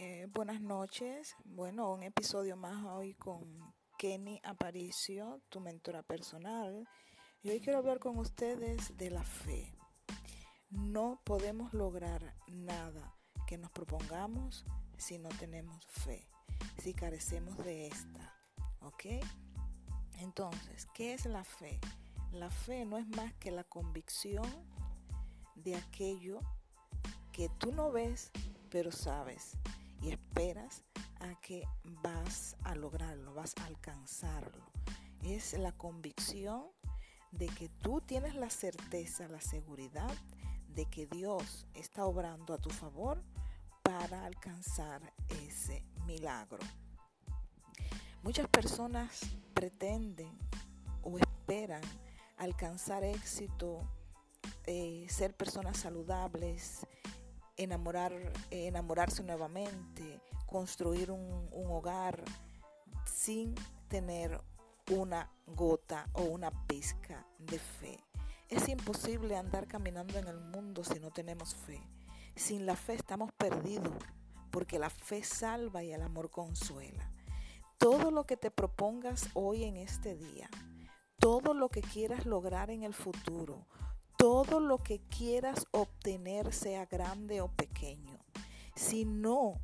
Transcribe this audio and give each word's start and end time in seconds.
Eh, 0.00 0.28
buenas 0.32 0.60
noches. 0.60 1.34
Bueno, 1.44 1.92
un 1.92 2.04
episodio 2.04 2.56
más 2.56 2.84
hoy 2.84 3.14
con 3.14 3.74
Kenny 3.98 4.40
Aparicio, 4.44 5.42
tu 5.48 5.58
mentora 5.58 6.04
personal. 6.04 6.88
Y 7.42 7.50
hoy 7.50 7.58
quiero 7.58 7.80
hablar 7.80 7.98
con 7.98 8.16
ustedes 8.16 8.96
de 8.96 9.10
la 9.10 9.24
fe. 9.24 9.74
No 10.70 11.20
podemos 11.24 11.74
lograr 11.74 12.36
nada 12.46 13.12
que 13.48 13.58
nos 13.58 13.72
propongamos 13.72 14.64
si 14.98 15.18
no 15.18 15.30
tenemos 15.30 15.84
fe, 15.86 16.30
si 16.80 16.94
carecemos 16.94 17.58
de 17.64 17.88
esta. 17.88 18.36
¿Ok? 18.82 19.04
Entonces, 20.20 20.86
¿qué 20.94 21.12
es 21.12 21.26
la 21.26 21.42
fe? 21.42 21.80
La 22.30 22.50
fe 22.50 22.84
no 22.84 22.98
es 22.98 23.08
más 23.08 23.34
que 23.40 23.50
la 23.50 23.64
convicción 23.64 24.46
de 25.56 25.74
aquello 25.74 26.38
que 27.32 27.48
tú 27.58 27.72
no 27.72 27.90
ves, 27.90 28.30
pero 28.70 28.92
sabes 28.92 29.58
y 30.00 30.10
esperas 30.10 30.82
a 31.20 31.34
que 31.40 31.64
vas 32.02 32.56
a 32.64 32.74
lograrlo, 32.74 33.34
vas 33.34 33.54
a 33.60 33.66
alcanzarlo. 33.66 34.64
Es 35.22 35.52
la 35.54 35.72
convicción 35.72 36.66
de 37.32 37.46
que 37.46 37.68
tú 37.68 38.00
tienes 38.00 38.34
la 38.34 38.50
certeza, 38.50 39.28
la 39.28 39.40
seguridad 39.40 40.14
de 40.68 40.86
que 40.86 41.06
Dios 41.06 41.66
está 41.74 42.04
obrando 42.04 42.54
a 42.54 42.58
tu 42.58 42.70
favor 42.70 43.22
para 43.82 44.24
alcanzar 44.24 45.12
ese 45.46 45.84
milagro. 46.06 46.58
Muchas 48.22 48.48
personas 48.48 49.20
pretenden 49.54 50.38
o 51.02 51.18
esperan 51.18 51.82
alcanzar 52.36 53.02
éxito, 53.02 53.80
eh, 54.66 55.06
ser 55.08 55.34
personas 55.34 55.78
saludables, 55.78 56.86
enamorar, 57.58 58.12
enamorarse 58.50 59.22
nuevamente, 59.22 60.20
construir 60.46 61.10
un, 61.10 61.48
un 61.52 61.70
hogar 61.70 62.24
sin 63.04 63.54
tener 63.88 64.40
una 64.90 65.30
gota 65.46 66.08
o 66.14 66.22
una 66.22 66.50
pizca 66.66 67.26
de 67.38 67.58
fe. 67.58 68.02
Es 68.48 68.68
imposible 68.68 69.36
andar 69.36 69.66
caminando 69.66 70.18
en 70.18 70.26
el 70.26 70.40
mundo 70.40 70.82
si 70.82 70.98
no 70.98 71.10
tenemos 71.10 71.54
fe. 71.54 71.82
Sin 72.34 72.64
la 72.64 72.76
fe 72.76 72.94
estamos 72.94 73.32
perdidos, 73.32 73.92
porque 74.50 74.78
la 74.78 74.88
fe 74.88 75.22
salva 75.22 75.82
y 75.82 75.92
el 75.92 76.00
amor 76.02 76.30
consuela. 76.30 77.12
Todo 77.76 78.10
lo 78.10 78.24
que 78.24 78.36
te 78.36 78.50
propongas 78.50 79.28
hoy 79.34 79.64
en 79.64 79.76
este 79.76 80.16
día, 80.16 80.48
todo 81.18 81.52
lo 81.52 81.68
que 81.68 81.82
quieras 81.82 82.24
lograr 82.24 82.70
en 82.70 82.84
el 82.84 82.94
futuro, 82.94 83.66
todo 84.18 84.58
lo 84.58 84.82
que 84.82 85.00
quieras 85.08 85.66
obtener, 85.70 86.52
sea 86.52 86.84
grande 86.86 87.40
o 87.40 87.48
pequeño, 87.48 88.18
si 88.74 89.04
no 89.04 89.60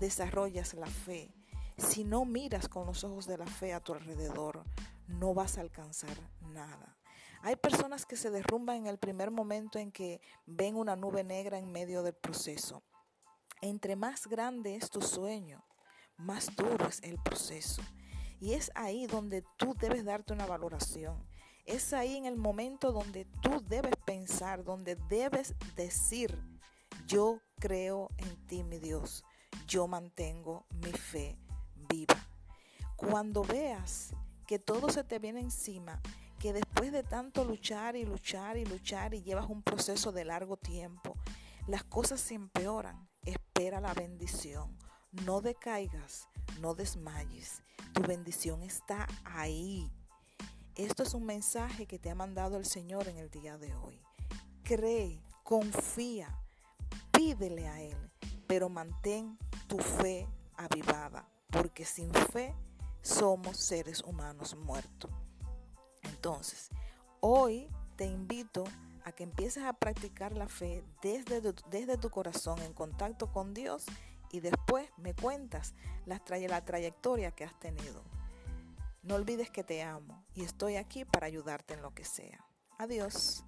desarrollas 0.00 0.72
la 0.74 0.86
fe, 0.86 1.34
si 1.76 2.04
no 2.04 2.24
miras 2.24 2.68
con 2.68 2.86
los 2.86 3.04
ojos 3.04 3.26
de 3.26 3.36
la 3.36 3.46
fe 3.46 3.74
a 3.74 3.80
tu 3.80 3.92
alrededor, 3.92 4.64
no 5.06 5.34
vas 5.34 5.58
a 5.58 5.60
alcanzar 5.60 6.16
nada. 6.40 6.96
Hay 7.42 7.56
personas 7.56 8.06
que 8.06 8.16
se 8.16 8.30
derrumban 8.30 8.78
en 8.78 8.86
el 8.86 8.98
primer 8.98 9.30
momento 9.30 9.78
en 9.78 9.92
que 9.92 10.20
ven 10.46 10.74
una 10.76 10.96
nube 10.96 11.22
negra 11.22 11.58
en 11.58 11.70
medio 11.70 12.02
del 12.02 12.14
proceso. 12.14 12.82
Entre 13.60 13.94
más 13.94 14.26
grande 14.26 14.74
es 14.74 14.88
tu 14.90 15.02
sueño, 15.02 15.64
más 16.16 16.56
duro 16.56 16.88
es 16.88 17.02
el 17.02 17.18
proceso. 17.22 17.82
Y 18.40 18.54
es 18.54 18.72
ahí 18.74 19.06
donde 19.06 19.44
tú 19.56 19.74
debes 19.78 20.04
darte 20.04 20.32
una 20.32 20.46
valoración. 20.46 21.28
Es 21.68 21.92
ahí 21.92 22.16
en 22.16 22.24
el 22.24 22.38
momento 22.38 22.92
donde 22.92 23.26
tú 23.42 23.62
debes 23.68 23.94
pensar, 24.06 24.64
donde 24.64 24.96
debes 25.10 25.54
decir, 25.76 26.42
yo 27.06 27.42
creo 27.58 28.08
en 28.16 28.46
ti, 28.46 28.64
mi 28.64 28.78
Dios. 28.78 29.22
Yo 29.66 29.86
mantengo 29.86 30.64
mi 30.70 30.90
fe 30.92 31.36
viva. 31.90 32.16
Cuando 32.96 33.42
veas 33.44 34.14
que 34.46 34.58
todo 34.58 34.88
se 34.88 35.04
te 35.04 35.18
viene 35.18 35.40
encima, 35.40 36.00
que 36.38 36.54
después 36.54 36.90
de 36.90 37.02
tanto 37.02 37.44
luchar 37.44 37.96
y 37.96 38.06
luchar 38.06 38.56
y 38.56 38.64
luchar 38.64 39.12
y 39.12 39.22
llevas 39.22 39.50
un 39.50 39.62
proceso 39.62 40.10
de 40.10 40.24
largo 40.24 40.56
tiempo, 40.56 41.16
las 41.66 41.84
cosas 41.84 42.18
se 42.18 42.32
empeoran, 42.32 43.10
espera 43.26 43.78
la 43.82 43.92
bendición. 43.92 44.74
No 45.26 45.42
decaigas, 45.42 46.28
no 46.62 46.74
desmayes. 46.74 47.62
Tu 47.92 48.00
bendición 48.00 48.62
está 48.62 49.06
ahí. 49.26 49.92
Esto 50.78 51.02
es 51.02 51.12
un 51.12 51.26
mensaje 51.26 51.86
que 51.86 51.98
te 51.98 52.08
ha 52.08 52.14
mandado 52.14 52.56
el 52.56 52.64
Señor 52.64 53.08
en 53.08 53.16
el 53.16 53.30
día 53.30 53.58
de 53.58 53.74
hoy. 53.74 54.00
Cree, 54.62 55.20
confía, 55.42 56.38
pídele 57.10 57.66
a 57.66 57.82
Él, 57.82 57.96
pero 58.46 58.68
mantén 58.68 59.36
tu 59.66 59.76
fe 59.78 60.28
avivada, 60.56 61.28
porque 61.50 61.84
sin 61.84 62.14
fe 62.14 62.54
somos 63.02 63.56
seres 63.56 64.04
humanos 64.04 64.54
muertos. 64.54 65.10
Entonces, 66.04 66.70
hoy 67.18 67.68
te 67.96 68.04
invito 68.04 68.62
a 69.02 69.10
que 69.10 69.24
empieces 69.24 69.64
a 69.64 69.72
practicar 69.72 70.36
la 70.36 70.46
fe 70.46 70.84
desde, 71.02 71.40
desde 71.70 71.98
tu 71.98 72.08
corazón 72.08 72.60
en 72.60 72.72
contacto 72.72 73.32
con 73.32 73.52
Dios 73.52 73.84
y 74.30 74.38
después 74.38 74.88
me 74.96 75.12
cuentas 75.12 75.74
la, 76.06 76.22
la 76.28 76.64
trayectoria 76.64 77.32
que 77.32 77.42
has 77.42 77.58
tenido. 77.58 78.04
No 79.08 79.14
olvides 79.14 79.48
que 79.48 79.64
te 79.64 79.82
amo 79.82 80.26
y 80.34 80.44
estoy 80.44 80.76
aquí 80.76 81.06
para 81.06 81.26
ayudarte 81.26 81.72
en 81.72 81.80
lo 81.80 81.94
que 81.94 82.04
sea. 82.04 82.44
Adiós. 82.76 83.42